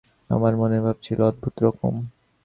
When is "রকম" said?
1.63-1.93